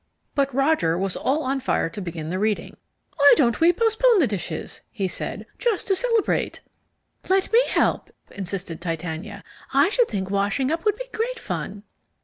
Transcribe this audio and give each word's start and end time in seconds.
But 0.33 0.51
Roger 0.51 0.97
was 0.97 1.15
all 1.15 1.43
on 1.43 1.59
fire 1.59 1.87
to 1.87 2.01
begin 2.01 2.31
the 2.31 2.39
reading. 2.39 2.75
"Why 3.17 3.33
don't 3.37 3.61
we 3.61 3.71
postpone 3.71 4.17
the 4.17 4.25
dishes," 4.25 4.81
he 4.89 5.07
said, 5.07 5.45
"just 5.59 5.85
to 5.89 5.95
celebrate?" 5.95 6.61
"Let 7.29 7.53
me 7.53 7.61
help," 7.67 8.09
insisted 8.31 8.81
Titania. 8.81 9.43
"I 9.75 9.89
should 9.89 10.07
think 10.07 10.31
washing 10.31 10.71
up 10.71 10.85
would 10.85 10.95
be 10.95 11.05
great 11.13 11.37
fun." 11.37 11.83